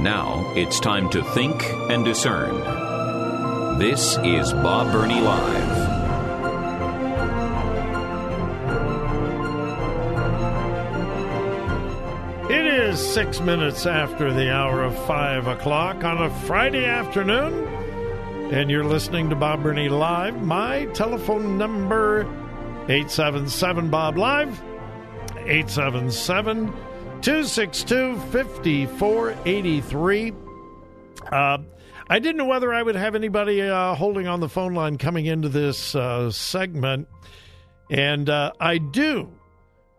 Now 0.00 0.52
it's 0.54 0.78
time 0.78 1.10
to 1.10 1.24
think 1.24 1.64
and 1.90 2.04
discern. 2.04 3.78
This 3.80 4.16
is 4.18 4.52
Bob 4.52 4.92
Burney 4.92 5.20
Live. 5.20 5.88
It 12.48 12.64
is 12.64 13.00
six 13.00 13.40
minutes 13.40 13.86
after 13.86 14.32
the 14.32 14.52
hour 14.52 14.84
of 14.84 14.96
five 15.04 15.48
o'clock 15.48 16.04
on 16.04 16.22
a 16.22 16.30
Friday 16.46 16.84
afternoon, 16.84 17.66
and 18.52 18.70
you're 18.70 18.84
listening 18.84 19.28
to 19.30 19.36
Bob 19.36 19.64
Burney 19.64 19.88
Live. 19.88 20.40
My 20.40 20.84
telephone 20.94 21.58
number 21.58 22.20
877 22.88 23.90
Bob 23.90 24.16
Live 24.16 24.62
877 25.38 26.72
262 27.22 28.16
5483. 28.30 30.32
Uh, 31.30 31.58
I 32.08 32.18
didn't 32.20 32.36
know 32.36 32.44
whether 32.44 32.72
I 32.72 32.82
would 32.82 32.94
have 32.94 33.14
anybody 33.14 33.60
uh, 33.60 33.94
holding 33.94 34.28
on 34.28 34.40
the 34.40 34.48
phone 34.48 34.74
line 34.74 34.98
coming 34.98 35.26
into 35.26 35.48
this 35.48 35.94
uh, 35.94 36.30
segment, 36.30 37.08
and 37.90 38.30
uh, 38.30 38.52
I 38.60 38.78
do, 38.78 39.30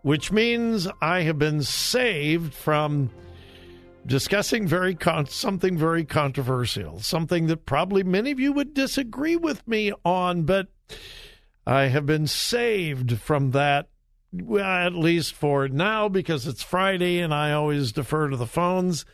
which 0.01 0.31
means 0.31 0.87
I 1.01 1.21
have 1.21 1.37
been 1.37 1.61
saved 1.61 2.53
from 2.53 3.11
discussing 4.05 4.65
very 4.65 4.95
con- 4.95 5.27
something 5.27 5.77
very 5.77 6.05
controversial, 6.05 6.99
something 6.99 7.47
that 7.47 7.65
probably 7.65 8.03
many 8.03 8.31
of 8.31 8.39
you 8.39 8.53
would 8.53 8.73
disagree 8.73 9.35
with 9.35 9.67
me 9.67 9.91
on, 10.05 10.43
but 10.43 10.67
I 11.67 11.83
have 11.83 12.05
been 12.05 12.27
saved 12.27 13.19
from 13.19 13.51
that 13.51 13.89
well, 14.31 14.65
at 14.65 14.93
least 14.93 15.33
for 15.33 15.67
now, 15.67 16.07
because 16.07 16.47
it's 16.47 16.63
Friday 16.63 17.19
and 17.19 17.33
I 17.33 17.51
always 17.51 17.91
defer 17.91 18.29
to 18.29 18.37
the 18.37 18.45
phones. 18.45 19.05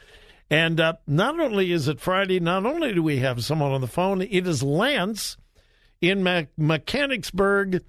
And 0.49 0.79
uh, 0.79 0.93
not 1.07 1.39
only 1.39 1.71
is 1.71 1.87
it 1.87 1.99
Friday, 1.99 2.39
not 2.39 2.65
only 2.65 2.93
do 2.93 3.01
we 3.01 3.17
have 3.19 3.43
someone 3.43 3.71
on 3.71 3.81
the 3.81 3.87
phone, 3.87 4.21
it 4.21 4.47
is 4.47 4.61
Lance 4.61 5.37
in 6.01 6.23
Me- 6.23 6.47
Mechanicsburg. 6.57 7.83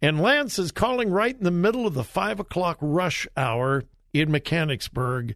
And 0.00 0.20
Lance 0.20 0.58
is 0.58 0.70
calling 0.70 1.10
right 1.10 1.36
in 1.36 1.42
the 1.42 1.50
middle 1.50 1.86
of 1.86 1.94
the 1.94 2.04
five 2.04 2.38
o'clock 2.38 2.78
rush 2.80 3.26
hour 3.36 3.84
in 4.12 4.30
Mechanicsburg. 4.30 5.34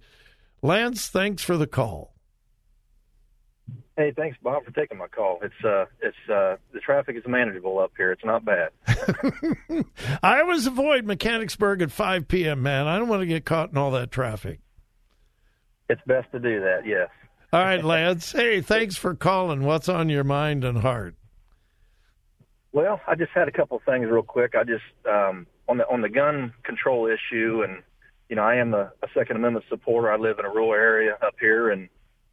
Lance, 0.62 1.08
thanks 1.08 1.42
for 1.42 1.56
the 1.56 1.66
call. 1.66 2.11
Hey, 3.96 4.12
thanks, 4.16 4.38
Bob, 4.42 4.64
for 4.64 4.70
taking 4.70 4.96
my 4.96 5.06
call. 5.06 5.40
It's 5.42 5.64
uh, 5.64 5.84
it's 6.00 6.16
uh, 6.30 6.56
the 6.72 6.80
traffic 6.80 7.16
is 7.16 7.24
manageable 7.26 7.78
up 7.78 7.92
here. 7.96 8.10
It's 8.10 8.24
not 8.24 8.42
bad. 8.44 8.70
I 10.22 10.40
always 10.40 10.66
avoid 10.66 11.04
Mechanicsburg 11.04 11.82
at 11.82 11.92
5 11.92 12.26
p.m. 12.26 12.62
Man, 12.62 12.86
I 12.86 12.98
don't 12.98 13.08
want 13.08 13.20
to 13.20 13.26
get 13.26 13.44
caught 13.44 13.70
in 13.70 13.76
all 13.76 13.90
that 13.90 14.10
traffic. 14.10 14.60
It's 15.90 16.00
best 16.06 16.32
to 16.32 16.38
do 16.38 16.60
that. 16.60 16.86
Yes. 16.86 17.10
All 17.52 17.60
right, 17.60 17.84
Lance. 17.84 18.32
Hey, 18.32 18.62
thanks 18.62 18.96
for 18.96 19.14
calling. 19.14 19.62
What's 19.62 19.90
on 19.90 20.08
your 20.08 20.24
mind 20.24 20.64
and 20.64 20.78
heart? 20.78 21.14
Well, 22.72 22.98
I 23.06 23.14
just 23.14 23.32
had 23.32 23.46
a 23.46 23.52
couple 23.52 23.76
of 23.76 23.82
things 23.82 24.06
real 24.10 24.22
quick. 24.22 24.54
I 24.58 24.64
just 24.64 24.84
um, 25.06 25.46
on 25.68 25.76
the 25.76 25.88
on 25.90 26.00
the 26.00 26.08
gun 26.08 26.54
control 26.62 27.06
issue, 27.06 27.62
and 27.62 27.82
you 28.30 28.36
know, 28.36 28.42
I 28.42 28.54
am 28.54 28.72
a, 28.72 28.90
a 29.02 29.08
Second 29.12 29.36
Amendment 29.36 29.66
supporter. 29.68 30.10
I 30.10 30.16
live 30.16 30.38
in 30.38 30.46
a 30.46 30.48
rural 30.48 30.72
area 30.72 31.18
up 31.20 31.34
here, 31.38 31.68
and 31.68 31.90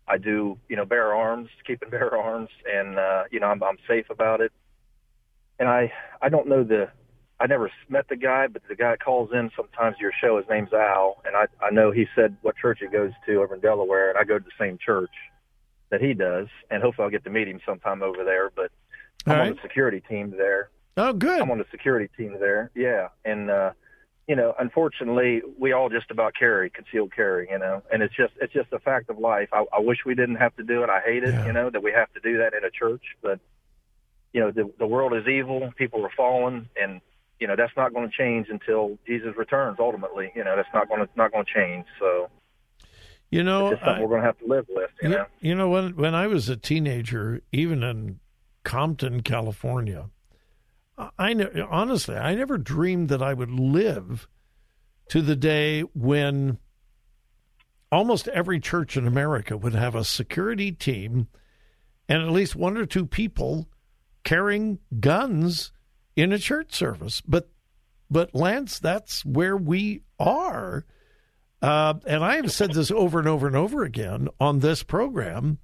I 0.10 0.18
do, 0.18 0.58
you 0.68 0.76
know, 0.76 0.86
bear 0.86 1.14
arms, 1.14 1.50
keeping 1.66 1.90
bear 1.90 2.18
arms, 2.18 2.50
and 2.70 2.98
uh, 2.98 3.24
you 3.32 3.40
know, 3.40 3.48
I'm, 3.48 3.62
I'm 3.64 3.78
safe 3.88 4.10
about 4.10 4.42
it. 4.42 4.52
And 5.60 5.70
I, 5.70 5.92
I 6.22 6.30
don't 6.30 6.48
know 6.48 6.64
the, 6.64 6.90
I 7.40 7.48
never 7.48 7.70
met 7.90 8.08
the 8.10 8.16
guy, 8.16 8.48
but 8.48 8.64
the 8.68 8.76
guy 8.76 8.96
calls 8.98 9.30
in 9.34 9.52
sometimes 9.56 9.98
to 9.98 10.02
your 10.02 10.14
show. 10.20 10.38
His 10.38 10.48
name's 10.50 10.74
Al, 10.74 11.22
and 11.26 11.36
I, 11.36 11.46
I 11.64 11.70
know 11.70 11.92
he 11.92 12.08
said 12.16 12.36
what 12.42 12.56
church 12.58 12.80
he 12.82 12.88
goes 12.88 13.12
to 13.28 13.42
over 13.42 13.56
in 13.56 13.62
Delaware, 13.62 14.10
and 14.10 14.18
I 14.18 14.24
go 14.24 14.40
to 14.40 14.44
the 14.44 14.52
same 14.60 14.78
church 14.84 15.12
that 15.92 16.02
he 16.02 16.14
does, 16.14 16.48
and 16.72 16.82
hopefully 16.82 17.06
I'll 17.06 17.12
get 17.12 17.24
to 17.26 17.30
meet 17.30 17.48
him 17.48 17.60
sometime 17.66 18.02
over 18.02 18.24
there. 18.24 18.52
But 18.56 18.72
I'm 19.26 19.40
All 19.40 19.48
on 19.48 19.56
the 19.56 19.62
security 19.62 20.02
team 20.10 20.34
there. 20.38 20.70
Oh, 20.98 21.14
good. 21.14 21.42
I'm 21.42 21.52
on 21.52 21.60
the 21.60 21.66
security 21.72 22.10
team 22.18 22.38
there. 22.40 22.72
Yeah, 22.74 23.10
and 23.26 23.50
uh, 23.52 23.72
you 24.30 24.36
know, 24.36 24.54
unfortunately, 24.60 25.42
we 25.58 25.74
all 25.74 25.90
just 25.90 26.12
about 26.12 26.36
carry 26.38 26.70
concealed 26.70 27.12
carry. 27.16 27.50
You 27.50 27.58
know, 27.58 27.82
and 27.92 28.04
it's 28.04 28.16
just 28.16 28.34
it's 28.40 28.54
just 28.54 28.72
a 28.72 28.80
fact 28.80 29.10
of 29.10 29.18
life. 29.18 29.50
I, 29.52 29.66
I 29.74 29.80
wish 29.80 29.98
we 30.06 30.14
didn't 30.14 30.36
have 30.36 30.56
to 30.58 30.64
do 30.64 30.84
it. 30.84 30.90
I 30.90 31.00
hate 31.00 31.24
it. 31.24 31.34
Yeah. 31.34 31.48
You 31.48 31.54
know 31.54 31.70
that 31.72 31.82
we 31.82 31.92
have 31.92 32.14
to 32.14 32.20
do 32.20 32.38
that 32.38 32.54
in 32.54 32.64
a 32.64 32.70
church, 32.70 33.02
but 33.24 33.40
you 34.32 34.40
know, 34.40 34.52
the 34.52 34.72
the 34.78 34.86
world 34.86 35.14
is 35.16 35.28
evil. 35.28 35.74
People 35.76 36.06
are 36.06 36.12
fallen, 36.16 36.70
and 36.80 37.02
you 37.40 37.48
know 37.48 37.56
that's 37.56 37.76
not 37.76 37.92
going 37.94 38.08
to 38.08 38.16
change 38.16 38.48
until 38.50 39.00
Jesus 39.08 39.36
returns. 39.36 39.78
Ultimately, 39.80 40.32
you 40.36 40.44
know, 40.44 40.56
that's 40.56 40.70
not 40.76 40.88
going 40.88 41.00
to 41.02 41.10
not 41.16 41.32
going 41.32 41.46
to 41.46 41.52
change. 41.52 41.86
So 42.00 42.30
You 43.32 43.42
know, 43.42 43.70
it's 43.70 43.78
just 43.78 43.84
something 43.86 44.04
I- 44.04 44.06
we're 44.06 44.10
going 44.10 44.22
to 44.22 44.28
have 44.28 44.38
to 44.40 44.46
live 44.46 44.68
with. 44.70 44.92
You 45.02 45.10
you, 45.10 45.16
know. 45.16 45.26
you 45.40 45.56
know 45.56 45.70
when 45.70 45.96
when 45.96 46.14
I 46.14 46.28
was 46.28 46.50
a 46.50 46.56
teenager, 46.56 47.42
even 47.52 47.82
in 47.82 48.20
Compton, 48.64 49.24
California, 49.24 50.12
I- 51.18 51.34
ne- 51.34 51.62
honestly 51.62 52.16
I 52.16 52.36
never 52.36 52.58
dreamed 52.58 53.10
that 53.10 53.22
I 53.22 53.34
would 53.34 53.52
live 53.52 54.28
to 55.10 55.22
the 55.22 55.36
day 55.36 55.82
when 55.82 56.58
almost 57.92 58.28
every 58.28 58.60
church 58.60 58.98
in 58.98 59.08
America 59.08 59.58
would 59.58 59.74
have 59.74 59.96
a 59.96 60.04
security 60.04 60.72
team 60.72 61.28
and 62.08 62.22
at 62.22 62.32
least 62.32 62.56
one 62.56 62.78
or 62.78 62.86
two 62.86 63.06
people 63.06 63.70
carrying 64.24 64.80
guns 65.00 65.72
in 66.16 66.32
a 66.32 66.40
church 66.40 66.74
service. 66.74 67.22
But 67.22 67.50
but 68.12 68.34
Lance, 68.34 68.80
that's 68.80 69.24
where 69.24 69.56
we 69.56 70.02
are. 70.20 70.86
Uh, 71.62 71.94
and 72.08 72.24
I 72.24 72.38
have 72.38 72.52
said 72.52 72.74
this 72.74 72.90
over 72.90 73.20
and 73.20 73.28
over 73.28 73.46
and 73.46 73.56
over 73.56 73.84
again 73.84 74.30
on 74.40 74.60
this 74.60 74.82
program. 74.82 75.60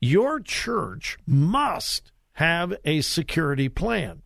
Your 0.00 0.40
church 0.40 1.18
must 1.26 2.10
have 2.32 2.74
a 2.84 3.00
security 3.02 3.68
plan. 3.68 4.22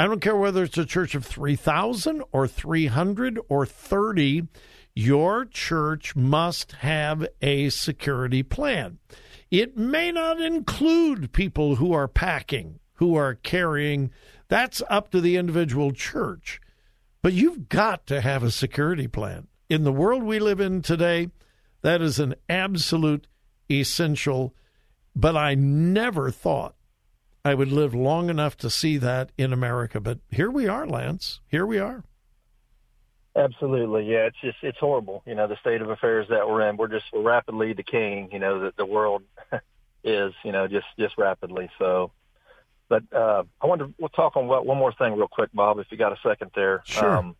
I 0.00 0.06
don't 0.06 0.20
care 0.20 0.34
whether 0.34 0.62
it's 0.62 0.78
a 0.78 0.86
church 0.86 1.14
of 1.14 1.26
3,000 1.26 2.22
or 2.32 2.48
300 2.48 3.38
or 3.50 3.66
30, 3.66 4.48
your 4.94 5.44
church 5.44 6.16
must 6.16 6.72
have 6.72 7.28
a 7.42 7.68
security 7.68 8.42
plan. 8.42 8.96
It 9.50 9.76
may 9.76 10.10
not 10.10 10.40
include 10.40 11.34
people 11.34 11.76
who 11.76 11.92
are 11.92 12.08
packing, 12.08 12.80
who 12.94 13.14
are 13.14 13.34
carrying. 13.34 14.10
That's 14.48 14.82
up 14.88 15.10
to 15.10 15.20
the 15.20 15.36
individual 15.36 15.92
church. 15.92 16.62
But 17.20 17.34
you've 17.34 17.68
got 17.68 18.06
to 18.06 18.22
have 18.22 18.42
a 18.42 18.50
security 18.50 19.06
plan. 19.06 19.48
In 19.68 19.84
the 19.84 19.92
world 19.92 20.22
we 20.22 20.38
live 20.38 20.60
in 20.60 20.80
today, 20.80 21.28
that 21.82 22.00
is 22.00 22.18
an 22.18 22.36
absolute 22.48 23.26
essential. 23.70 24.54
But 25.14 25.36
I 25.36 25.56
never 25.56 26.30
thought 26.30 26.74
I 27.44 27.54
would 27.54 27.72
live 27.72 27.94
long 27.94 28.28
enough 28.28 28.56
to 28.58 28.70
see 28.70 28.96
that 28.98 29.30
in 29.38 29.52
America. 29.52 30.00
But 30.00 30.18
here 30.30 30.50
we 30.50 30.68
are, 30.68 30.86
Lance. 30.86 31.40
Here 31.48 31.64
we 31.66 31.78
are. 31.78 32.04
Absolutely, 33.36 34.10
yeah. 34.10 34.26
It's 34.26 34.40
just 34.42 34.58
it's 34.62 34.78
horrible, 34.78 35.22
you 35.24 35.34
know, 35.36 35.46
the 35.46 35.56
state 35.60 35.80
of 35.80 35.88
affairs 35.88 36.26
that 36.30 36.48
we're 36.48 36.68
in. 36.68 36.76
We're 36.76 36.88
just 36.88 37.06
we're 37.12 37.22
rapidly 37.22 37.72
decaying, 37.74 38.30
you 38.32 38.40
know, 38.40 38.60
that 38.60 38.76
the 38.76 38.84
world 38.84 39.22
is, 40.04 40.32
you 40.44 40.50
know, 40.52 40.66
just 40.66 40.86
just 40.98 41.16
rapidly. 41.16 41.70
So, 41.78 42.10
but 42.88 43.04
uh, 43.14 43.44
I 43.62 43.76
to, 43.76 43.94
we'll 43.98 44.08
talk 44.08 44.36
on 44.36 44.48
what, 44.48 44.66
one 44.66 44.78
more 44.78 44.92
thing 44.92 45.14
real 45.16 45.28
quick, 45.28 45.50
Bob, 45.54 45.78
if 45.78 45.86
you 45.90 45.96
got 45.96 46.12
a 46.12 46.18
second 46.24 46.50
there. 46.56 46.82
Sure. 46.84 47.16
Um, 47.18 47.36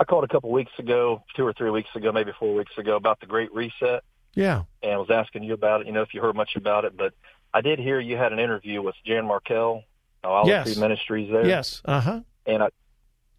I 0.00 0.04
called 0.04 0.24
a 0.24 0.28
couple 0.28 0.50
weeks 0.50 0.72
ago, 0.78 1.22
two 1.36 1.46
or 1.46 1.52
three 1.52 1.68
weeks 1.70 1.90
ago, 1.94 2.10
maybe 2.10 2.32
four 2.40 2.54
weeks 2.54 2.72
ago, 2.78 2.96
about 2.96 3.20
the 3.20 3.26
Great 3.26 3.52
Reset, 3.52 4.02
Yeah. 4.34 4.62
and 4.82 4.98
was 4.98 5.10
asking 5.10 5.42
you 5.42 5.52
about 5.52 5.82
it. 5.82 5.88
You 5.88 5.92
know, 5.92 6.00
if 6.00 6.14
you 6.14 6.22
heard 6.22 6.34
much 6.34 6.56
about 6.56 6.86
it, 6.86 6.96
but 6.96 7.12
I 7.52 7.60
did 7.60 7.78
hear 7.78 7.98
you 8.00 8.16
had 8.16 8.32
an 8.32 8.38
interview 8.38 8.82
with 8.82 8.94
Jan 9.04 9.24
Markell, 9.24 9.82
uh, 10.24 10.28
Olive 10.28 10.48
Yes. 10.48 10.66
Tree 10.72 10.80
Ministries 10.80 11.30
there. 11.30 11.46
Yes. 11.46 11.82
Uh 11.84 12.00
huh. 12.00 12.20
And 12.46 12.62
I, 12.62 12.68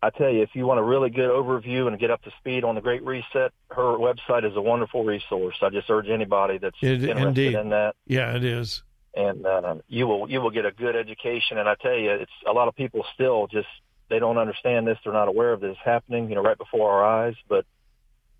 I 0.03 0.09
tell 0.09 0.29
you, 0.29 0.41
if 0.41 0.49
you 0.53 0.65
want 0.65 0.79
a 0.79 0.83
really 0.83 1.09
good 1.09 1.29
overview 1.29 1.87
and 1.87 1.97
get 1.99 2.11
up 2.11 2.21
to 2.23 2.31
speed 2.39 2.63
on 2.63 2.75
the 2.75 2.81
Great 2.81 3.03
Reset, 3.05 3.51
her 3.69 3.97
website 3.97 4.49
is 4.49 4.55
a 4.55 4.61
wonderful 4.61 5.03
resource. 5.03 5.55
I 5.61 5.69
just 5.69 5.89
urge 5.89 6.09
anybody 6.09 6.57
that's 6.57 6.75
It- 6.81 7.03
interested 7.03 7.27
indeed. 7.27 7.53
in 7.55 7.69
that, 7.69 7.95
Yeah, 8.07 8.35
it 8.35 8.43
is. 8.43 8.83
and 9.15 9.45
um, 9.45 9.81
you 9.87 10.07
will 10.07 10.29
you 10.29 10.41
will 10.41 10.51
get 10.51 10.65
a 10.65 10.71
good 10.71 10.95
education. 10.95 11.57
And 11.57 11.67
I 11.69 11.75
tell 11.75 11.95
you, 11.95 12.11
it's 12.11 12.31
a 12.47 12.51
lot 12.51 12.67
of 12.67 12.75
people 12.75 13.05
still 13.13 13.47
just 13.47 13.67
they 14.09 14.19
don't 14.19 14.37
understand 14.37 14.85
this. 14.87 14.97
They're 15.03 15.13
not 15.13 15.27
aware 15.29 15.53
of 15.53 15.61
this 15.61 15.77
happening. 15.83 16.27
You 16.29 16.35
know, 16.35 16.41
right 16.41 16.57
before 16.57 16.91
our 16.91 17.03
eyes. 17.25 17.35
But 17.47 17.65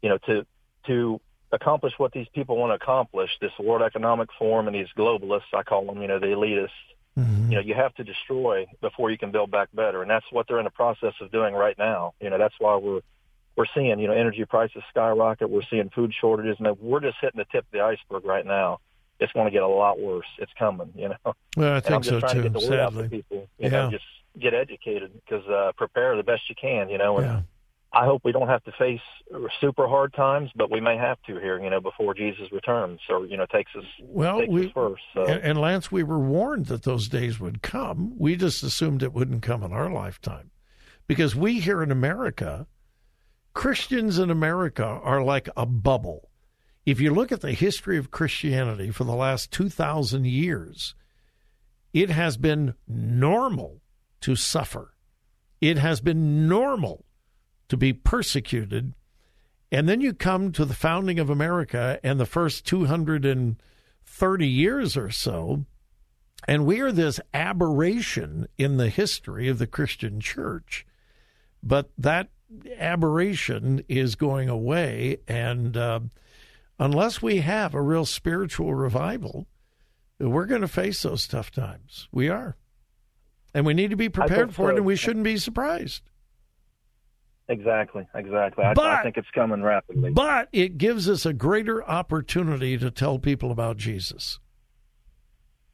you 0.02 0.10
know, 0.10 0.18
to 0.28 0.46
to 0.88 1.22
accomplish 1.52 1.94
what 1.98 2.12
these 2.12 2.28
people 2.34 2.58
want 2.58 2.72
to 2.72 2.76
accomplish, 2.76 3.30
this 3.42 3.52
World 3.60 3.82
Economic 3.82 4.30
Forum 4.38 4.68
and 4.68 4.76
these 4.76 4.88
globalists, 4.98 5.54
I 5.54 5.64
call 5.64 5.86
them, 5.86 6.02
you 6.02 6.08
know, 6.08 6.20
the 6.20 6.28
elitists, 6.28 6.70
mm-hmm. 7.18 7.52
you 7.52 7.56
know, 7.56 7.62
you 7.62 7.74
have 7.74 7.94
to 7.96 8.04
destroy 8.04 8.66
before 8.80 9.12
you 9.12 9.18
can 9.18 9.32
build 9.32 9.52
back 9.52 9.70
better. 9.74 10.02
And 10.02 10.10
that's 10.10 10.26
what 10.32 10.48
they're 10.48 10.60
in 10.60 10.66
the 10.66 10.72
process 10.72 11.14
of 11.20 11.32
doing 11.32 11.54
right 11.54 11.78
now. 11.78 12.14
You 12.22 12.30
know, 12.30 12.38
that's 12.38 12.56
why 12.60 12.76
we're, 12.78 13.02
we're 13.56 13.66
seeing, 13.76 14.00
you 14.00 14.08
know, 14.08 14.14
energy 14.14 14.46
prices 14.46 14.82
skyrocket. 14.90 15.50
We're 15.50 15.64
seeing 15.70 15.90
food 15.90 16.14
shortages 16.20 16.58
and 16.60 16.80
we're 16.80 17.02
just 17.02 17.18
hitting 17.20 17.40
the 17.40 17.46
tip 17.52 17.66
of 17.66 17.72
the 17.72 17.82
iceberg 17.82 18.26
right 18.26 18.46
now. 18.46 18.80
It's 19.20 19.34
going 19.34 19.46
to 19.46 19.52
get 19.52 19.62
a 19.62 19.68
lot 19.68 20.00
worse. 20.00 20.26
It's 20.40 20.52
coming, 20.58 20.94
you 20.96 21.10
know. 21.10 21.36
Well, 21.56 21.74
I 21.74 21.80
think 21.80 21.86
and 21.88 21.96
I'm 21.96 22.02
just 22.02 22.10
so 22.10 22.20
trying 22.22 22.36
too. 22.36 22.42
To 22.42 22.50
get 22.50 22.54
the 22.54 22.70
word 22.70 22.80
sadly. 22.80 23.04
out 23.04 23.04
to 23.04 23.10
people, 23.10 23.48
yeah. 23.60 23.70
know, 23.70 23.92
just 23.92 24.04
get 24.40 24.54
educated 24.56 25.12
because 25.14 25.48
uh, 25.48 25.74
prepare 25.78 26.16
the 26.16 26.24
best 26.24 26.50
you 26.50 26.56
can, 26.60 26.90
you 26.90 26.98
know. 26.98 27.18
And, 27.18 27.28
yeah. 27.28 27.42
I 27.94 28.06
hope 28.06 28.22
we 28.24 28.32
don't 28.32 28.48
have 28.48 28.64
to 28.64 28.72
face 28.80 29.02
super 29.60 29.86
hard 29.86 30.14
times, 30.14 30.50
but 30.56 30.72
we 30.72 30.80
may 30.80 30.96
have 30.96 31.22
to 31.28 31.38
here, 31.40 31.62
you 31.62 31.70
know, 31.70 31.82
before 31.82 32.14
Jesus 32.14 32.50
returns 32.52 33.02
or 33.10 33.26
you 33.26 33.36
know 33.36 33.46
takes 33.46 33.72
us 33.76 33.84
well 34.02 34.40
takes 34.40 34.52
we 34.52 34.66
us 34.68 34.72
first. 34.74 35.04
So. 35.14 35.26
and, 35.26 35.44
and 35.44 35.60
Lance, 35.60 35.92
we 35.92 36.04
were 36.04 36.20
warned 36.20 36.68
that 36.68 36.84
those 36.84 37.10
days 37.10 37.40
would 37.40 37.62
come. 37.62 38.14
We 38.18 38.38
just 38.38 38.64
assumed 38.64 39.04
it 39.04 39.14
wouldn't 39.14 39.42
come 39.42 39.62
in 39.62 39.74
our 39.74 39.92
lifetime, 39.92 40.52
because 41.06 41.36
we 41.36 41.60
here 41.60 41.84
in 41.84 41.92
America, 41.92 42.66
Christians 43.54 44.18
in 44.20 44.30
America 44.30 44.86
are 44.86 45.22
like 45.22 45.50
a 45.58 45.66
bubble. 45.66 46.30
If 46.86 47.02
you 47.02 47.14
look 47.14 47.32
at 47.34 47.42
the 47.42 47.52
history 47.52 47.98
of 47.98 48.10
Christianity 48.10 48.90
for 48.90 49.04
the 49.04 49.16
last 49.16 49.52
two 49.52 49.68
thousand 49.68 50.28
years, 50.28 50.96
it 51.94 52.10
has 52.10 52.38
been 52.38 52.74
normal 52.88 53.82
to 54.22 54.38
suffer. 54.38 54.94
It 55.60 55.78
has 55.78 56.00
been 56.00 56.48
normal 56.48 57.04
to 57.72 57.78
be 57.78 57.94
persecuted. 57.94 58.94
And 59.72 59.88
then 59.88 60.02
you 60.02 60.14
come 60.14 60.52
to 60.52 60.66
the 60.66 60.74
founding 60.74 61.20
of 61.20 61.30
America 61.30 62.02
and 62.04 62.20
the 62.20 62.26
first 62.26 62.66
230 62.66 64.48
years 64.48 64.98
or 64.98 65.10
so, 65.10 65.66
and 66.50 66.66
we 66.66 66.82
are 66.82 66.92
this 66.92 67.22
aberration 67.34 68.50
in 68.58 68.76
the 68.76 68.90
history 68.90 69.48
of 69.48 69.58
the 69.58 69.68
Christian 69.68 70.20
church. 70.20 70.86
But 71.64 71.92
that 71.98 72.28
aberration 72.78 73.86
is 73.88 74.16
going 74.16 74.50
away. 74.50 75.20
And 75.26 75.78
uh, 75.78 76.02
unless 76.78 77.22
we 77.22 77.38
have 77.38 77.74
a 77.74 77.82
real 77.82 78.06
spiritual 78.06 78.74
revival, 78.74 79.48
we're 80.20 80.46
going 80.46 80.60
to 80.60 80.68
face 80.68 81.04
those 81.04 81.26
tough 81.26 81.52
times. 81.52 82.10
We 82.12 82.28
are. 82.28 82.58
And 83.54 83.66
we 83.66 83.74
need 83.74 83.92
to 83.92 83.96
be 83.96 84.10
prepared 84.10 84.54
for 84.54 84.68
so. 84.68 84.74
it, 84.74 84.78
and 84.78 84.86
we 84.86 84.98
shouldn't 84.98 85.24
be 85.24 85.38
surprised. 85.38 86.02
Exactly, 87.52 88.08
exactly. 88.16 88.64
I, 88.64 88.74
But- 88.74 88.86
I 88.86 89.04
think 89.04 89.18
it's 89.18 89.30
coming 89.36 89.62
rapidly. 89.62 90.12
But 90.12 90.48
it 90.54 90.78
gives 90.78 91.10
us 91.10 91.26
a 91.26 91.34
greater 91.34 91.84
opportunity 91.84 92.78
to 92.78 92.90
tell 92.90 93.20
people 93.20 93.52
about 93.52 93.76
Jesus. 93.76 94.40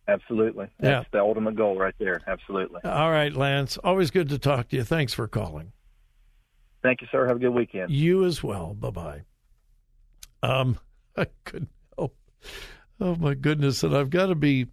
Absolutely. 0.07 0.67
Yeah. 0.81 0.89
That's 0.89 1.11
the 1.11 1.19
ultimate 1.19 1.55
goal 1.55 1.77
right 1.77 1.93
there. 1.99 2.19
Absolutely. 2.25 2.81
All 2.83 3.11
right, 3.11 3.31
Lance. 3.31 3.77
Always 3.77 4.09
good 4.09 4.29
to 4.29 4.39
talk 4.39 4.69
to 4.69 4.77
you. 4.77 4.83
Thanks 4.83 5.13
for 5.13 5.27
calling. 5.27 5.71
Thank 6.81 7.01
you, 7.01 7.07
sir. 7.11 7.27
Have 7.27 7.35
a 7.37 7.39
good 7.39 7.49
weekend. 7.53 7.91
You 7.91 8.23
as 8.25 8.41
well. 8.41 8.73
Bye 8.73 8.89
bye. 8.89 9.21
Um, 10.41 10.79
I 11.15 11.27
couldn't 11.43 11.69
help. 11.95 12.15
Oh 12.99 13.15
my 13.15 13.35
goodness! 13.35 13.83
And 13.83 13.95
I've 13.95 14.09
got 14.09 14.27
to 14.27 14.35
be, 14.35 14.67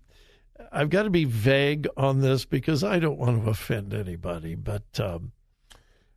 I've 0.72 0.88
got 0.90 1.02
to 1.02 1.10
be 1.10 1.24
vague 1.24 1.86
on 1.96 2.20
this 2.20 2.44
because 2.44 2.82
I 2.84 2.98
don't 2.98 3.18
want 3.18 3.42
to 3.42 3.50
offend 3.50 3.92
anybody. 3.92 4.54
But 4.54 4.84
um, 5.00 5.32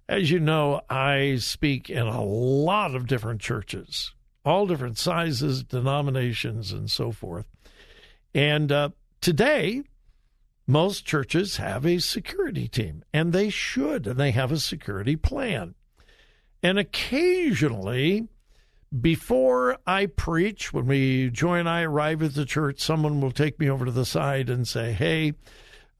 as 0.09 0.31
you 0.31 0.39
know, 0.39 0.81
I 0.89 1.37
speak 1.37 1.89
in 1.89 2.07
a 2.07 2.23
lot 2.23 2.95
of 2.95 3.07
different 3.07 3.41
churches, 3.41 4.13
all 4.45 4.65
different 4.65 4.97
sizes, 4.97 5.63
denominations, 5.63 6.71
and 6.71 6.89
so 6.89 7.11
forth. 7.11 7.45
And 8.33 8.71
uh, 8.71 8.89
today, 9.19 9.83
most 10.65 11.05
churches 11.05 11.57
have 11.57 11.85
a 11.85 11.99
security 11.99 12.67
team, 12.67 13.03
and 13.13 13.33
they 13.33 13.49
should, 13.49 14.07
and 14.07 14.19
they 14.19 14.31
have 14.31 14.51
a 14.51 14.59
security 14.59 15.15
plan. 15.15 15.75
And 16.63 16.79
occasionally, 16.79 18.27
before 19.01 19.77
I 19.85 20.05
preach, 20.05 20.71
when 20.71 20.85
we 20.87 21.29
Joy 21.29 21.59
and 21.59 21.69
I 21.69 21.81
arrive 21.81 22.23
at 22.23 22.33
the 22.33 22.45
church, 22.45 22.79
someone 22.79 23.19
will 23.19 23.31
take 23.31 23.59
me 23.59 23.69
over 23.69 23.85
to 23.85 23.91
the 23.91 24.05
side 24.05 24.49
and 24.49 24.67
say, 24.67 24.93
"Hey, 24.93 25.33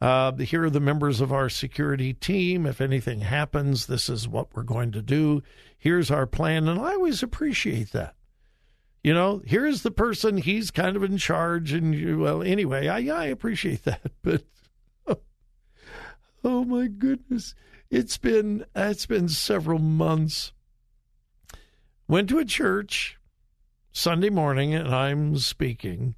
uh, 0.01 0.33
here 0.33 0.63
are 0.63 0.69
the 0.69 0.79
members 0.79 1.21
of 1.21 1.31
our 1.31 1.49
security 1.49 2.13
team. 2.13 2.65
If 2.65 2.81
anything 2.81 3.21
happens, 3.21 3.85
this 3.85 4.09
is 4.09 4.27
what 4.27 4.55
we're 4.55 4.63
going 4.63 4.91
to 4.91 5.01
do. 5.01 5.43
Here's 5.77 6.11
our 6.11 6.25
plan." 6.25 6.67
And 6.67 6.79
I 6.79 6.93
always 6.93 7.23
appreciate 7.23 7.91
that. 7.91 8.15
You 9.03 9.13
know, 9.13 9.41
here's 9.45 9.83
the 9.83 9.91
person; 9.91 10.37
he's 10.37 10.71
kind 10.71 10.95
of 10.95 11.03
in 11.03 11.17
charge, 11.17 11.73
and 11.73 11.95
you, 11.95 12.19
well, 12.19 12.43
anyway, 12.43 12.87
I 12.87 12.99
I 12.99 13.25
appreciate 13.25 13.83
that, 13.85 14.11
but. 14.21 14.43
Oh 16.43 16.63
my 16.63 16.87
goodness. 16.87 17.55
It's 17.89 18.17
been 18.17 18.65
it's 18.75 19.05
been 19.05 19.27
several 19.27 19.79
months. 19.79 20.53
Went 22.07 22.29
to 22.29 22.39
a 22.39 22.45
church 22.45 23.19
Sunday 23.91 24.29
morning 24.29 24.73
and 24.73 24.93
I'm 24.93 25.37
speaking 25.39 26.15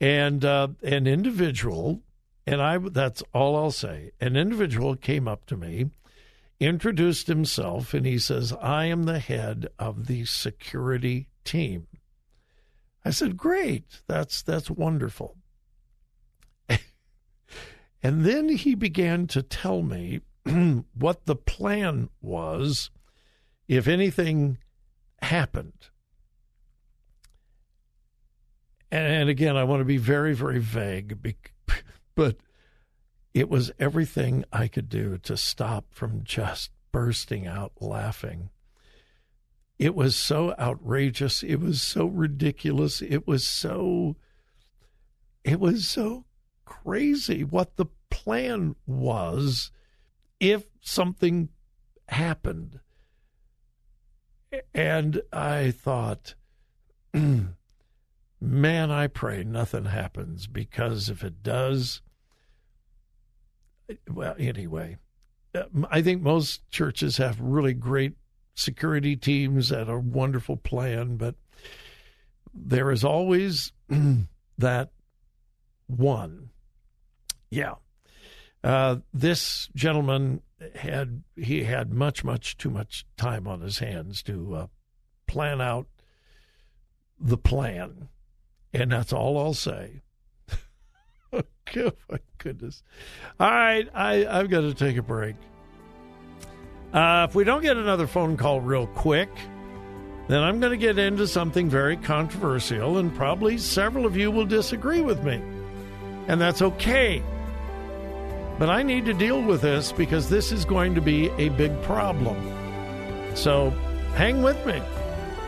and 0.00 0.44
uh, 0.44 0.68
an 0.82 1.06
individual 1.06 2.02
and 2.46 2.60
I 2.62 2.78
that's 2.78 3.22
all 3.32 3.56
I'll 3.56 3.70
say. 3.70 4.12
An 4.20 4.36
individual 4.36 4.96
came 4.96 5.28
up 5.28 5.46
to 5.46 5.56
me, 5.56 5.90
introduced 6.58 7.26
himself 7.26 7.94
and 7.94 8.06
he 8.06 8.18
says, 8.18 8.52
"I 8.60 8.86
am 8.86 9.04
the 9.04 9.18
head 9.18 9.68
of 9.78 10.06
the 10.06 10.24
security 10.24 11.28
team." 11.44 11.86
I 13.04 13.10
said, 13.10 13.36
"Great. 13.36 14.02
That's 14.06 14.42
that's 14.42 14.70
wonderful." 14.70 15.36
And 18.02 18.24
then 18.24 18.48
he 18.48 18.74
began 18.74 19.26
to 19.26 19.42
tell 19.42 19.82
me 19.82 20.22
what 20.94 21.26
the 21.26 21.36
plan 21.36 22.08
was 22.22 22.90
if 23.68 23.86
anything 23.86 24.56
happened. 25.20 25.90
And 28.90 29.28
again, 29.28 29.56
I 29.56 29.64
want 29.64 29.80
to 29.80 29.84
be 29.84 29.98
very, 29.98 30.34
very 30.34 30.58
vague, 30.58 31.22
but 32.14 32.36
it 33.32 33.48
was 33.48 33.70
everything 33.78 34.44
I 34.52 34.68
could 34.68 34.88
do 34.88 35.18
to 35.18 35.36
stop 35.36 35.86
from 35.90 36.24
just 36.24 36.70
bursting 36.92 37.46
out 37.46 37.72
laughing. 37.80 38.50
It 39.78 39.94
was 39.94 40.16
so 40.16 40.54
outrageous. 40.58 41.42
It 41.42 41.56
was 41.56 41.80
so 41.80 42.06
ridiculous. 42.06 43.00
It 43.00 43.26
was 43.26 43.46
so, 43.46 44.16
it 45.44 45.58
was 45.58 45.88
so 45.88 46.24
crazy 46.64 47.44
what 47.44 47.76
the 47.76 47.86
plan 48.10 48.74
was 48.86 49.70
if 50.38 50.64
something 50.80 51.48
happened. 52.08 52.80
And 54.74 55.22
I 55.32 55.70
thought, 55.70 56.34
man, 58.40 58.90
I 58.90 59.06
pray 59.06 59.44
nothing 59.44 59.86
happens 59.86 60.46
because 60.46 61.08
if 61.08 61.22
it 61.22 61.42
does, 61.42 62.02
well, 64.08 64.34
anyway, 64.38 64.96
I 65.90 66.02
think 66.02 66.22
most 66.22 66.68
churches 66.70 67.16
have 67.16 67.40
really 67.40 67.74
great 67.74 68.14
security 68.54 69.16
teams 69.16 69.72
and 69.72 69.90
a 69.90 69.98
wonderful 69.98 70.56
plan, 70.56 71.16
but 71.16 71.34
there 72.54 72.90
is 72.90 73.04
always 73.04 73.72
that 74.58 74.90
one. 75.86 76.50
Yeah. 77.50 77.74
Uh, 78.62 78.96
this 79.12 79.68
gentleman 79.74 80.42
had 80.74 81.22
he 81.36 81.64
had 81.64 81.92
much 81.92 82.22
much 82.22 82.58
too 82.58 82.68
much 82.68 83.06
time 83.16 83.48
on 83.48 83.62
his 83.62 83.78
hands 83.78 84.22
to 84.22 84.54
uh, 84.54 84.66
plan 85.26 85.60
out 85.60 85.86
the 87.18 87.38
plan, 87.38 88.08
and 88.72 88.92
that's 88.92 89.12
all 89.12 89.38
I'll 89.38 89.54
say. 89.54 90.02
oh 91.32 91.92
my 92.10 92.18
goodness! 92.38 92.82
All 93.38 93.50
right, 93.50 93.88
I 93.94 94.26
I've 94.26 94.50
got 94.50 94.62
to 94.62 94.74
take 94.74 94.96
a 94.96 95.02
break. 95.02 95.36
Uh, 96.92 97.26
if 97.28 97.34
we 97.34 97.44
don't 97.44 97.62
get 97.62 97.76
another 97.76 98.06
phone 98.06 98.36
call 98.36 98.60
real 98.60 98.86
quick, 98.88 99.30
then 100.26 100.42
I'm 100.42 100.58
going 100.58 100.72
to 100.72 100.76
get 100.76 100.98
into 100.98 101.26
something 101.28 101.68
very 101.68 101.96
controversial, 101.96 102.98
and 102.98 103.14
probably 103.14 103.58
several 103.58 104.06
of 104.06 104.16
you 104.16 104.30
will 104.30 104.46
disagree 104.46 105.00
with 105.00 105.22
me, 105.22 105.40
and 106.26 106.40
that's 106.40 106.62
okay. 106.62 107.22
But 108.58 108.68
I 108.68 108.82
need 108.82 109.06
to 109.06 109.14
deal 109.14 109.40
with 109.40 109.62
this 109.62 109.90
because 109.90 110.28
this 110.28 110.52
is 110.52 110.64
going 110.64 110.94
to 110.94 111.00
be 111.00 111.30
a 111.30 111.48
big 111.48 111.80
problem. 111.82 112.36
So 113.34 113.70
hang 114.14 114.42
with 114.42 114.66
me. 114.66 114.82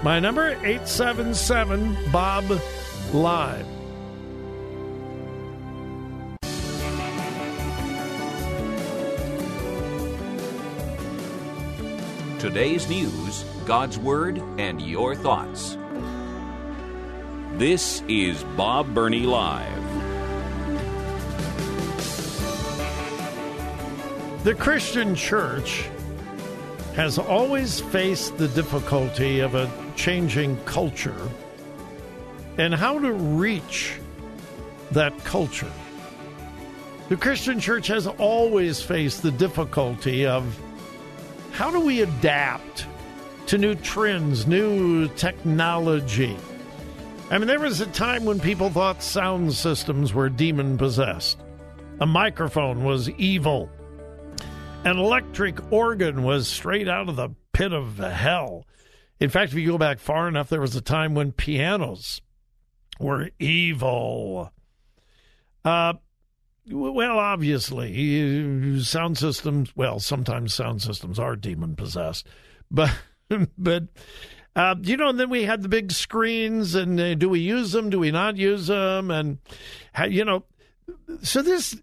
My 0.03 0.19
number 0.19 0.49
877 0.49 2.11
Bob 2.11 2.45
Live. 3.13 3.67
Today's 12.39 12.89
news, 12.89 13.45
God's 13.67 13.99
Word, 13.99 14.39
and 14.57 14.81
your 14.81 15.15
thoughts. 15.15 15.77
This 17.59 18.03
is 18.09 18.43
Bob 18.57 18.95
Burney 18.95 19.25
Live. 19.25 19.83
The 24.43 24.55
Christian 24.55 25.15
church 25.15 25.91
has 26.95 27.19
always 27.19 27.79
faced 27.79 28.39
the 28.39 28.49
difficulty 28.49 29.41
of 29.41 29.55
a 29.55 29.71
changing 29.97 30.57
culture 30.65 31.29
and 32.59 32.75
how 32.75 32.99
to 32.99 33.13
reach 33.13 33.99
that 34.91 35.17
culture. 35.25 35.71
The 37.09 37.17
Christian 37.17 37.61
church 37.61 37.87
has 37.89 38.07
always 38.07 38.83
faced 38.83 39.23
the 39.23 39.31
difficulty 39.31 40.27
of 40.27 40.59
how 41.53 41.71
do 41.71 41.81
we 41.81 42.03
adapt 42.03 42.87
to 43.47 43.59
new 43.59 43.75
trends, 43.75 44.47
new 44.47 45.09
technology? 45.09 46.37
I 47.31 47.39
mean, 47.39 47.49
there 47.49 47.61
was 47.61 47.81
a 47.81 47.87
time 47.87 48.25
when 48.25 48.41
people 48.41 48.71
thought 48.71 49.03
sound 49.03 49.53
systems 49.55 50.13
were 50.13 50.29
demon 50.29 50.79
possessed, 50.79 51.39
a 52.01 52.07
microphone 52.07 52.85
was 52.85 53.09
evil 53.11 53.71
an 54.85 54.99
electric 54.99 55.73
organ 55.73 56.25
was 56.25 56.49
straight 56.49 56.89
out 56.89 57.09
of 57.09 57.17
the 57.17 57.31
pit 57.53 57.73
of 57.73 57.99
hell. 57.99 58.67
In 59.21 59.31
fact, 59.31 59.53
if 59.53 59.59
you 59.59 59.71
go 59.71 59.79
back 59.79 60.01
far 60.01 60.27
enough, 60.27 60.49
there 60.49 60.61
was 60.61 60.75
a 60.75 60.81
time 60.81 61.15
when 61.15 61.33
pianos 61.33 62.21
were 62.99 63.31
evil. 63.39 64.53
Uh, 65.65 65.95
well, 66.71 67.19
obviously, 67.19 68.81
sound 68.83 69.19
systems. 69.19 69.75
Well, 69.75 69.99
sometimes 69.99 70.55
sound 70.55 70.83
systems 70.83 71.19
are 71.19 71.37
demon 71.37 71.75
possessed, 71.75 72.27
but 72.71 72.91
but 73.59 73.85
uh, 74.55 74.77
you 74.83 74.97
know. 74.97 75.09
And 75.09 75.19
then 75.19 75.31
we 75.31 75.45
had 75.45 75.63
the 75.63 75.69
big 75.69 75.93
screens, 75.93 76.75
and 76.75 77.01
uh, 77.01 77.15
do 77.15 77.29
we 77.29 77.41
use 77.41 77.73
them? 77.73 77.91
Do 77.91 77.99
we 77.99 78.11
not 78.11 78.37
use 78.37 78.69
them? 78.69 79.11
And 79.11 79.39
you 80.09 80.25
know, 80.25 80.45
so 81.23 81.43
this 81.43 81.81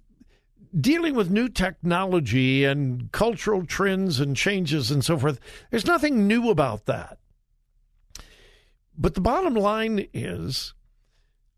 dealing 0.80 1.16
with 1.16 1.32
new 1.32 1.50
technology 1.50 2.64
and 2.64 3.12
cultural 3.12 3.66
trends 3.66 4.20
and 4.20 4.36
changes 4.36 4.92
and 4.92 5.04
so 5.04 5.18
forth, 5.18 5.40
there's 5.72 5.88
nothing 5.88 6.28
new 6.28 6.50
about 6.50 6.86
that. 6.86 7.18
But 8.98 9.16
the 9.16 9.22
bottom 9.22 9.56
line 9.56 10.08
is, 10.14 10.74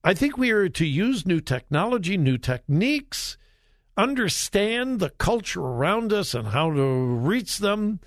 I 0.04 0.16
think 0.16 0.36
we 0.36 0.50
are 0.50 0.68
to 0.68 0.86
use 0.86 1.28
new 1.28 1.40
technology, 1.40 2.18
new 2.18 2.40
techniques, 2.40 3.38
understand 3.96 5.00
the 5.00 5.12
culture 5.12 5.62
around 5.62 6.12
us 6.12 6.34
and 6.34 6.48
how 6.48 6.72
to 6.74 6.84
reach 6.84 7.60
them. 7.60 8.00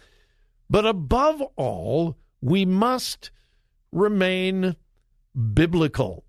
But 0.68 0.86
above 0.86 1.40
all, 1.54 2.16
we 2.40 2.64
must 2.64 3.30
remain 3.92 4.74
biblical. 5.54 6.24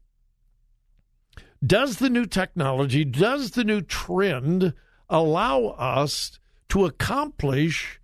Does 1.65 1.97
the 1.97 2.11
new 2.11 2.27
technology, 2.27 3.03
does 3.03 3.51
the 3.51 3.63
new 3.63 3.81
trend 3.81 4.73
allow 5.09 5.67
us 5.79 6.39
to 6.69 6.85
accomplish 6.85 7.99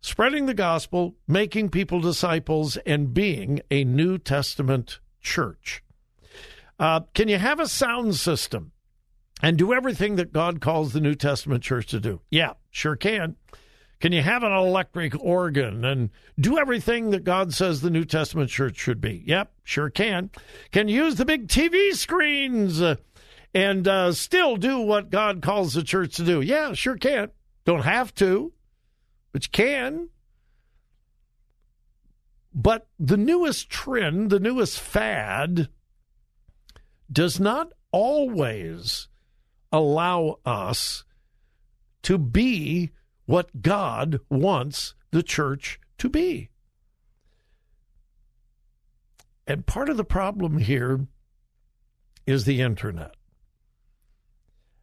spreading 0.00 0.46
the 0.46 0.54
gospel, 0.54 1.16
making 1.26 1.70
people 1.70 2.00
disciples, 2.00 2.76
and 2.86 3.12
being 3.12 3.60
a 3.72 3.82
New 3.82 4.18
Testament 4.18 5.00
church? 5.20 5.82
Uh, 6.78 7.00
can 7.14 7.28
you 7.28 7.38
have 7.38 7.60
a 7.60 7.68
sound 7.68 8.16
system 8.16 8.72
and 9.42 9.56
do 9.56 9.72
everything 9.72 10.16
that 10.16 10.32
God 10.32 10.60
calls 10.60 10.92
the 10.92 11.00
New 11.00 11.14
Testament 11.14 11.62
church 11.62 11.86
to 11.88 12.00
do? 12.00 12.20
Yeah, 12.30 12.54
sure 12.70 12.96
can. 12.96 13.36
Can 13.98 14.12
you 14.12 14.20
have 14.20 14.42
an 14.42 14.52
electric 14.52 15.18
organ 15.18 15.84
and 15.84 16.10
do 16.38 16.58
everything 16.58 17.10
that 17.10 17.24
God 17.24 17.54
says 17.54 17.80
the 17.80 17.90
New 17.90 18.04
Testament 18.04 18.50
church 18.50 18.76
should 18.76 19.00
be? 19.00 19.24
Yep, 19.26 19.52
sure 19.64 19.88
can. 19.88 20.30
Can 20.70 20.88
you 20.88 21.04
use 21.04 21.14
the 21.14 21.24
big 21.24 21.48
TV 21.48 21.94
screens 21.94 22.82
uh, 22.82 22.96
and 23.54 23.88
uh, 23.88 24.12
still 24.12 24.56
do 24.56 24.80
what 24.80 25.08
God 25.08 25.40
calls 25.40 25.72
the 25.72 25.82
church 25.82 26.16
to 26.16 26.24
do? 26.24 26.42
Yeah, 26.42 26.74
sure 26.74 26.98
can. 26.98 27.30
Don't 27.64 27.84
have 27.84 28.14
to, 28.16 28.52
but 29.32 29.44
you 29.44 29.50
can. 29.50 30.10
But 32.52 32.88
the 32.98 33.16
newest 33.16 33.70
trend, 33.70 34.28
the 34.28 34.40
newest 34.40 34.78
fad, 34.78 35.70
does 37.10 37.38
not 37.40 37.72
always 37.92 39.08
allow 39.72 40.38
us 40.44 41.04
to 42.02 42.18
be 42.18 42.90
what 43.26 43.62
God 43.62 44.20
wants 44.30 44.94
the 45.10 45.22
church 45.22 45.80
to 45.98 46.08
be. 46.08 46.50
And 49.46 49.66
part 49.66 49.88
of 49.88 49.96
the 49.96 50.04
problem 50.04 50.58
here 50.58 51.06
is 52.26 52.44
the 52.44 52.60
internet. 52.60 53.14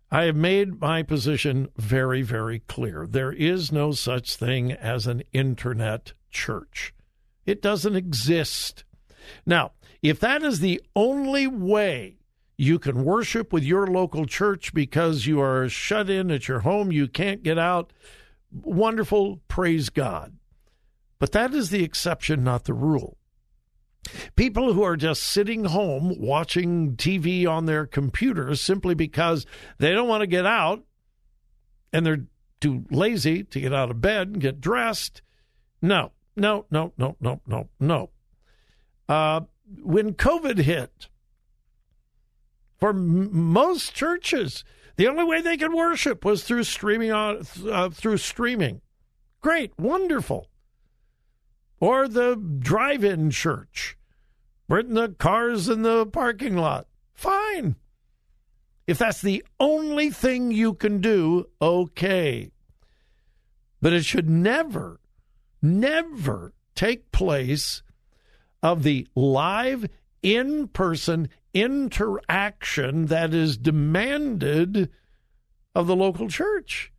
I 0.10 0.26
have 0.26 0.36
made 0.36 0.80
my 0.80 1.02
position 1.02 1.70
very, 1.76 2.22
very 2.22 2.60
clear. 2.60 3.08
There 3.08 3.32
is 3.32 3.72
no 3.72 3.94
such 3.94 4.36
thing 4.36 4.72
as 4.72 5.08
an 5.08 5.24
internet 5.34 6.14
church, 6.30 6.94
it 7.46 7.62
doesn't 7.62 7.96
exist. 7.96 8.86
Now, 9.46 9.72
if 10.04 10.20
that 10.20 10.44
is 10.44 10.60
the 10.60 10.82
only 10.96 11.48
way 11.48 12.18
you 12.58 12.78
can 12.78 13.04
worship 13.04 13.52
with 13.52 13.64
your 13.64 13.88
local 13.88 14.26
church 14.26 14.74
because 14.74 15.26
you 15.26 15.42
are 15.42 15.68
shut 15.70 16.10
in 16.10 16.30
at 16.30 16.48
your 16.48 16.60
home, 16.60 16.92
you 16.92 17.08
can't 17.08 17.42
get 17.42 17.58
out, 17.58 17.94
wonderful, 18.52 19.40
praise 19.48 19.90
God. 19.90 20.38
But 21.18 21.32
that 21.32 21.54
is 21.54 21.70
the 21.70 21.84
exception, 21.84 22.44
not 22.44 22.66
the 22.66 22.74
rule. 22.74 23.18
People 24.36 24.74
who 24.74 24.84
are 24.84 24.98
just 24.98 25.24
sitting 25.24 25.64
home 25.64 26.20
watching 26.20 26.98
TV 26.98 27.48
on 27.48 27.66
their 27.66 27.86
computers 27.86 28.60
simply 28.60 28.94
because 28.94 29.46
they 29.78 29.94
don't 29.94 30.10
want 30.10 30.22
to 30.22 30.28
get 30.28 30.46
out 30.46 30.84
and 31.94 32.06
they're 32.06 32.26
too 32.60 32.84
lazy 32.92 33.44
to 33.44 33.62
get 33.62 33.74
out 33.74 33.90
of 33.90 34.02
bed 34.02 34.28
and 34.28 34.42
get 34.42 34.60
dressed. 34.60 35.22
No, 35.82 36.12
no, 36.36 36.66
no, 36.70 36.92
no, 36.98 37.16
no, 37.22 37.40
no, 37.48 37.70
no. 37.80 38.10
Uh, 39.08 39.42
when 39.82 40.14
COVID 40.14 40.60
hit, 40.60 41.10
for 42.78 42.90
m- 42.90 43.30
most 43.52 43.94
churches, 43.94 44.64
the 44.96 45.08
only 45.08 45.24
way 45.24 45.42
they 45.42 45.58
could 45.58 45.74
worship 45.74 46.24
was 46.26 46.44
through 46.44 46.64
streaming 46.64 47.12
on 47.12 47.46
uh, 47.70 47.90
through 47.90 48.18
streaming. 48.18 48.82
Great, 49.42 49.74
wonderful. 49.78 50.50
Or 51.80 52.08
the 52.08 52.36
drive-in 52.36 53.32
church, 53.32 53.98
bring 54.70 54.94
the 54.94 55.10
cars 55.10 55.68
in 55.68 55.82
the 55.82 56.06
parking 56.06 56.56
lot. 56.56 56.88
Fine. 57.14 57.76
If 58.88 58.98
that's 58.98 59.22
the 59.22 59.44
only 59.60 60.10
thing 60.10 60.52
you 60.52 60.74
can 60.74 61.00
do, 61.00 61.48
okay. 61.62 62.52
But 63.82 63.94
it 63.94 64.06
should 64.06 64.30
never, 64.30 65.00
never 65.62 66.54
take 66.76 67.12
place 67.12 67.82
of 68.64 68.84
the 68.84 69.06
live, 69.14 69.86
in 70.24 70.70
person, 70.70 71.30
interaction 71.54 73.08
that 73.08 73.34
is 73.34 73.58
demanded 73.58 74.90
of 75.76 75.86
the 75.86 75.96
local 75.96 76.30
church. 76.30 76.92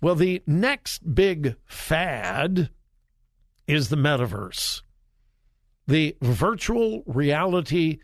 Well, 0.00 0.14
the 0.14 0.42
next 0.46 1.14
big 1.14 1.56
fad 1.64 2.70
is 3.66 3.88
the 3.88 3.96
metaverse, 3.96 4.82
the 5.86 6.16
virtual 6.22 7.02
reality 7.06 7.98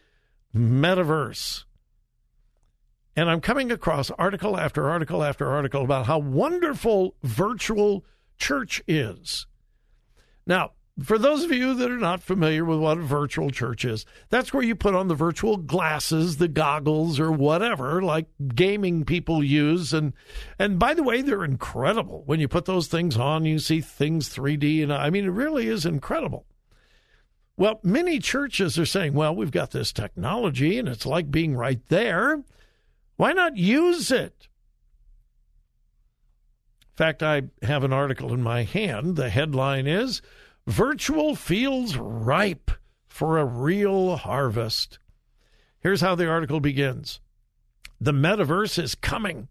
metaverse. 0.54 1.64
And 3.14 3.30
I'm 3.30 3.40
coming 3.40 3.70
across 3.70 4.10
article 4.12 4.58
after 4.58 4.88
article 4.88 5.22
after 5.22 5.46
article 5.46 5.84
about 5.84 6.06
how 6.06 6.18
wonderful 6.18 7.14
virtual 7.22 8.04
church 8.38 8.82
is. 8.88 9.46
Now, 10.46 10.72
for 11.02 11.16
those 11.16 11.42
of 11.42 11.50
you 11.50 11.74
that 11.74 11.90
are 11.90 11.98
not 11.98 12.22
familiar 12.22 12.64
with 12.64 12.78
what 12.78 12.98
a 12.98 13.02
virtual 13.02 13.50
church 13.50 13.84
is, 13.84 14.04
that's 14.28 14.52
where 14.52 14.62
you 14.62 14.74
put 14.74 14.94
on 14.94 15.08
the 15.08 15.14
virtual 15.14 15.56
glasses, 15.56 16.36
the 16.36 16.48
goggles, 16.48 17.18
or 17.18 17.32
whatever, 17.32 18.02
like 18.02 18.26
gaming 18.54 19.04
people 19.04 19.42
use. 19.42 19.94
And 19.94 20.12
and 20.58 20.78
by 20.78 20.92
the 20.92 21.02
way, 21.02 21.22
they're 21.22 21.44
incredible. 21.44 22.24
When 22.26 22.40
you 22.40 22.48
put 22.48 22.66
those 22.66 22.88
things 22.88 23.16
on, 23.16 23.46
you 23.46 23.58
see 23.58 23.80
things 23.80 24.28
3D, 24.28 24.82
and 24.82 24.92
I 24.92 25.08
mean, 25.08 25.24
it 25.24 25.30
really 25.30 25.66
is 25.66 25.86
incredible. 25.86 26.44
Well, 27.56 27.80
many 27.82 28.18
churches 28.18 28.78
are 28.78 28.86
saying, 28.86 29.14
well, 29.14 29.34
we've 29.34 29.50
got 29.50 29.70
this 29.70 29.92
technology, 29.92 30.78
and 30.78 30.88
it's 30.88 31.06
like 31.06 31.30
being 31.30 31.54
right 31.54 31.80
there. 31.88 32.42
Why 33.16 33.32
not 33.32 33.56
use 33.56 34.10
it? 34.10 34.48
In 36.92 36.96
fact, 36.96 37.22
I 37.22 37.44
have 37.62 37.84
an 37.84 37.92
article 37.92 38.34
in 38.34 38.42
my 38.42 38.64
hand. 38.64 39.16
The 39.16 39.30
headline 39.30 39.86
is 39.86 40.20
Virtual 40.66 41.34
feels 41.34 41.96
ripe 41.96 42.70
for 43.08 43.38
a 43.38 43.44
real 43.44 44.16
harvest. 44.16 45.00
Here's 45.80 46.00
how 46.00 46.14
the 46.14 46.28
article 46.28 46.60
begins 46.60 47.20
The 48.00 48.12
metaverse 48.12 48.80
is 48.80 48.94
coming 48.94 49.48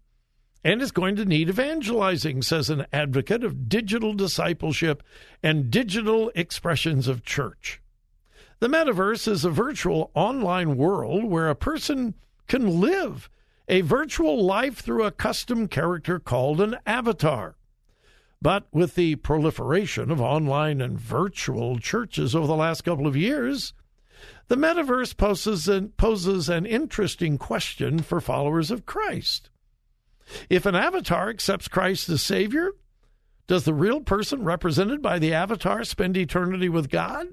and 0.64 0.80
is 0.80 0.90
going 0.90 1.16
to 1.16 1.26
need 1.26 1.50
evangelizing, 1.50 2.40
says 2.40 2.70
an 2.70 2.86
advocate 2.92 3.44
of 3.44 3.68
digital 3.68 4.14
discipleship 4.14 5.02
and 5.42 5.70
digital 5.70 6.30
expressions 6.34 7.08
of 7.08 7.24
church. 7.24 7.82
The 8.60 8.68
metaverse 8.68 9.28
is 9.28 9.44
a 9.44 9.50
virtual 9.50 10.10
online 10.14 10.76
world 10.76 11.24
where 11.24 11.48
a 11.48 11.56
person 11.56 12.14
can 12.46 12.80
live 12.80 13.28
a 13.68 13.82
virtual 13.82 14.42
life 14.42 14.78
through 14.78 15.04
a 15.04 15.10
custom 15.10 15.68
character 15.68 16.18
called 16.18 16.60
an 16.60 16.76
avatar. 16.86 17.56
But 18.42 18.66
with 18.72 18.96
the 18.96 19.14
proliferation 19.14 20.10
of 20.10 20.20
online 20.20 20.80
and 20.80 20.98
virtual 20.98 21.78
churches 21.78 22.34
over 22.34 22.48
the 22.48 22.56
last 22.56 22.80
couple 22.80 23.06
of 23.06 23.16
years, 23.16 23.72
the 24.48 24.56
metaverse 24.56 25.16
poses 25.16 25.68
an, 25.68 25.90
poses 25.90 26.48
an 26.48 26.66
interesting 26.66 27.38
question 27.38 28.00
for 28.00 28.20
followers 28.20 28.72
of 28.72 28.84
Christ. 28.84 29.48
If 30.50 30.66
an 30.66 30.74
avatar 30.74 31.30
accepts 31.30 31.68
Christ 31.68 32.08
as 32.08 32.20
Savior, 32.20 32.72
does 33.46 33.62
the 33.62 33.74
real 33.74 34.00
person 34.00 34.42
represented 34.42 35.00
by 35.00 35.20
the 35.20 35.32
avatar 35.32 35.84
spend 35.84 36.16
eternity 36.16 36.68
with 36.68 36.90
God? 36.90 37.28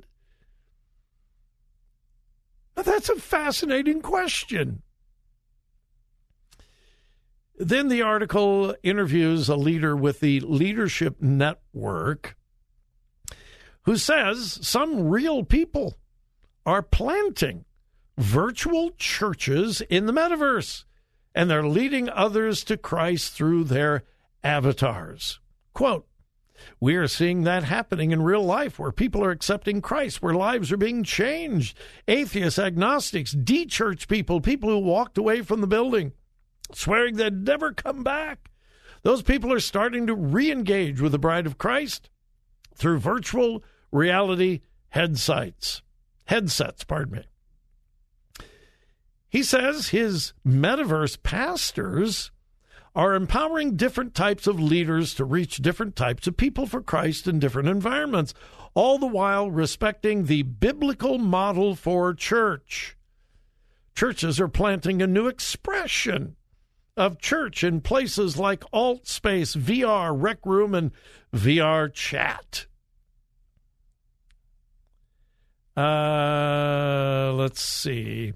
Now, 2.77 2.83
that's 2.83 3.09
a 3.09 3.15
fascinating 3.15 4.03
question. 4.03 4.83
Then 7.59 7.89
the 7.89 8.01
article 8.01 8.73
interviews 8.83 9.49
a 9.49 9.57
leader 9.57 9.93
with 9.93 10.21
the 10.21 10.39
Leadership 10.39 11.21
Network 11.21 12.37
who 13.83 13.97
says 13.97 14.59
some 14.61 15.09
real 15.09 15.43
people 15.43 15.97
are 16.65 16.81
planting 16.81 17.65
virtual 18.17 18.91
churches 18.91 19.81
in 19.81 20.05
the 20.05 20.13
metaverse 20.13 20.85
and 21.35 21.49
they're 21.49 21.67
leading 21.67 22.09
others 22.09 22.63
to 22.63 22.77
Christ 22.77 23.33
through 23.33 23.65
their 23.65 24.03
avatars. 24.41 25.41
Quote, 25.73 26.07
we 26.79 26.95
are 26.95 27.09
seeing 27.09 27.43
that 27.43 27.65
happening 27.65 28.11
in 28.11 28.21
real 28.21 28.43
life 28.43 28.79
where 28.79 28.93
people 28.93 29.21
are 29.21 29.31
accepting 29.31 29.81
Christ, 29.81 30.21
where 30.21 30.33
lives 30.33 30.71
are 30.71 30.77
being 30.77 31.03
changed. 31.03 31.77
Atheists, 32.07 32.59
agnostics, 32.59 33.33
de 33.33 33.65
church 33.65 34.07
people, 34.07 34.39
people 34.39 34.69
who 34.69 34.79
walked 34.79 35.17
away 35.17 35.41
from 35.41 35.59
the 35.59 35.67
building 35.67 36.13
swearing 36.73 37.15
they'd 37.15 37.45
never 37.45 37.71
come 37.73 38.03
back. 38.03 38.49
Those 39.01 39.21
people 39.21 39.53
are 39.53 39.59
starting 39.59 40.07
to 40.07 40.15
re 40.15 40.51
engage 40.51 41.01
with 41.01 41.11
the 41.11 41.19
bride 41.19 41.45
of 41.45 41.57
Christ 41.57 42.09
through 42.75 42.99
virtual 42.99 43.63
reality 43.91 44.61
headsets. 44.89 45.81
Headsets, 46.25 46.83
pardon 46.83 47.17
me. 47.17 47.25
He 49.29 49.43
says 49.43 49.89
his 49.89 50.33
metaverse 50.45 51.21
pastors 51.21 52.31
are 52.95 53.13
empowering 53.13 53.75
different 53.75 54.15
types 54.15 54.47
of 54.47 54.59
leaders 54.59 55.13
to 55.13 55.23
reach 55.23 55.57
different 55.57 55.95
types 55.95 56.25
of 56.25 56.35
people 56.35 56.65
for 56.65 56.81
Christ 56.81 57.27
in 57.27 57.39
different 57.39 57.69
environments, 57.69 58.33
all 58.73 58.97
the 58.97 59.05
while 59.05 59.49
respecting 59.49 60.25
the 60.25 60.41
biblical 60.43 61.19
model 61.19 61.75
for 61.75 62.13
church. 62.13 62.97
Churches 63.95 64.39
are 64.39 64.47
planting 64.47 65.01
a 65.01 65.07
new 65.07 65.27
expression 65.27 66.35
of 66.99 67.17
church 67.17 67.63
in 67.63 67.79
places 67.79 68.37
like 68.37 68.63
Alt 68.73 69.07
Space, 69.07 69.55
VR, 69.55 70.13
Rec 70.15 70.45
Room, 70.45 70.75
and 70.75 70.91
VR 71.33 71.91
Chat. 71.91 72.65
Uh, 75.77 77.31
let's 77.33 77.61
see. 77.61 78.33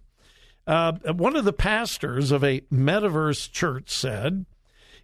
Uh, 0.66 0.94
one 1.14 1.36
of 1.36 1.44
the 1.44 1.52
pastors 1.52 2.32
of 2.32 2.42
a 2.42 2.62
metaverse 2.72 3.52
church 3.52 3.90
said, 3.90 4.46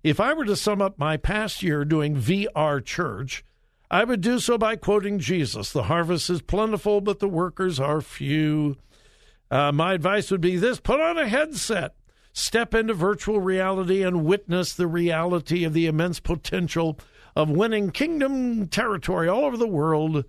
If 0.03 0.21
I 0.21 0.33
were 0.33 0.45
to 0.45 0.55
sum 0.55 0.81
up 0.81 0.97
my 0.97 1.17
past 1.17 1.61
year 1.61 1.83
doing 1.83 2.15
VR 2.15 2.83
church, 2.83 3.43
I 3.91 4.05
would 4.05 4.21
do 4.21 4.39
so 4.39 4.57
by 4.57 4.77
quoting 4.77 5.19
Jesus 5.19 5.73
The 5.73 5.83
harvest 5.83 6.29
is 6.29 6.41
plentiful, 6.41 7.01
but 7.01 7.19
the 7.19 7.27
workers 7.27 7.77
are 7.77 7.99
few. 7.99 8.77
Uh, 9.51 9.73
my 9.73 9.95
advice 9.95 10.31
would 10.31 10.41
be 10.41 10.55
this 10.55 10.79
put 10.79 11.01
on 11.01 11.17
a 11.17 11.27
headset 11.27 11.95
step 12.39 12.73
into 12.73 12.93
virtual 12.93 13.39
reality 13.39 14.03
and 14.03 14.25
witness 14.25 14.73
the 14.73 14.87
reality 14.87 15.63
of 15.63 15.73
the 15.73 15.85
immense 15.85 16.19
potential 16.19 16.99
of 17.35 17.49
winning 17.49 17.91
kingdom 17.91 18.67
territory 18.67 19.27
all 19.27 19.45
over 19.45 19.57
the 19.57 19.67
world 19.67 20.25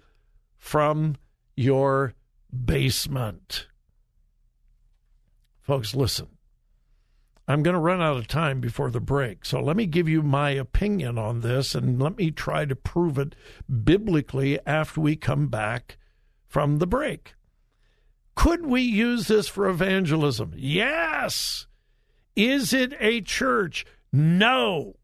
from 0.58 1.16
your 1.56 2.14
basement. 2.64 3.66
Folks, 5.60 5.94
listen. 5.94 6.28
I'm 7.48 7.64
going 7.64 7.74
to 7.74 7.80
run 7.80 8.00
out 8.00 8.16
of 8.16 8.28
time 8.28 8.60
before 8.60 8.90
the 8.90 9.00
break. 9.00 9.44
So 9.44 9.60
let 9.60 9.76
me 9.76 9.86
give 9.86 10.08
you 10.08 10.22
my 10.22 10.50
opinion 10.50 11.18
on 11.18 11.40
this 11.40 11.74
and 11.74 12.00
let 12.00 12.16
me 12.16 12.30
try 12.30 12.64
to 12.64 12.76
prove 12.76 13.18
it 13.18 13.34
biblically 13.82 14.58
after 14.66 15.00
we 15.00 15.16
come 15.16 15.48
back 15.48 15.98
from 16.46 16.78
the 16.78 16.86
break. 16.86 17.34
Could 18.36 18.66
we 18.66 18.82
use 18.82 19.26
this 19.26 19.48
for 19.48 19.68
evangelism? 19.68 20.52
Yes. 20.56 21.66
Is 22.40 22.72
it 22.72 22.94
a 23.00 23.20
church? 23.20 23.84
No. 24.14 24.96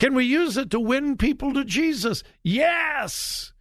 Can 0.00 0.12
we 0.12 0.24
use 0.24 0.56
it 0.56 0.68
to 0.70 0.80
win 0.80 1.16
people 1.16 1.54
to 1.54 1.64
Jesus? 1.64 2.24
Yes. 2.42 3.52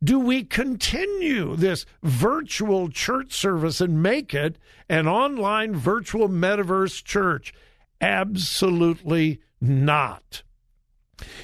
Do 0.00 0.20
we 0.20 0.44
continue 0.44 1.56
this 1.56 1.86
virtual 2.00 2.90
church 2.90 3.32
service 3.32 3.80
and 3.80 4.00
make 4.00 4.32
it 4.32 4.56
an 4.88 5.08
online 5.08 5.74
virtual 5.74 6.28
metaverse 6.28 7.02
church? 7.02 7.52
Absolutely 8.00 9.40
not. 9.60 10.44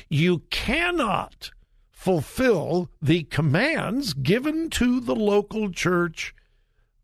You 0.09 0.45
cannot 0.51 1.51
fulfill 1.91 2.89
the 3.03 3.25
commands 3.25 4.15
given 4.15 4.71
to 4.71 5.01
the 5.01 5.17
local 5.17 5.73
church 5.73 6.37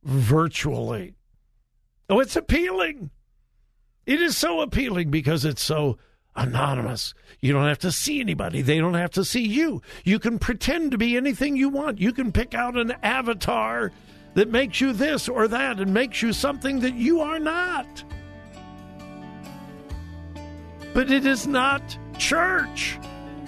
virtually. 0.05 1.17
Oh, 2.09 2.21
it's 2.21 2.37
appealing. 2.37 3.11
It 4.07 4.21
is 4.21 4.37
so 4.37 4.61
appealing 4.61 5.11
because 5.11 5.45
it's 5.45 5.63
so 5.63 5.99
anonymous. 6.35 7.15
You 7.41 7.53
don't 7.53 7.69
have 7.69 7.79
to 7.81 7.93
see 7.93 8.21
anybody. 8.21 8.63
They 8.63 8.79
don't 8.79 8.95
have 8.95 9.13
to 9.13 9.25
see 9.25 9.47
you. 9.47 9.83
You 10.05 10.19
can 10.19 10.39
pretend 10.39 10.91
to 10.93 10.99
be 10.99 11.17
anything 11.17 11.57
you 11.57 11.69
want. 11.69 12.01
You 12.01 12.13
can 12.13 12.33
pick 12.33 12.55
out 12.55 12.77
an 12.77 12.93
avatar 13.03 13.93
that 14.35 14.51
makes 14.51 14.81
you 14.81 14.93
this 14.93 15.29
or 15.29 15.47
that 15.49 15.79
and 15.79 15.93
makes 15.93 16.23
you 16.23 16.33
something 16.33 16.81
that 16.81 16.95
you 16.95 17.21
are 17.21 17.39
not. 17.39 18.05
But 20.95 21.11
it 21.11 21.27
is 21.27 21.47
not 21.47 21.83
church. 22.19 22.99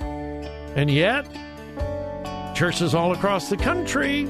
And 0.00 0.90
yet, 0.90 1.26
churches 2.54 2.94
all 2.94 3.12
across 3.12 3.48
the 3.48 3.56
country 3.56 4.28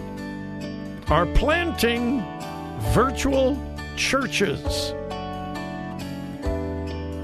are 1.09 1.27
planting 1.27 2.25
virtual 2.93 3.61
churches. 3.97 4.95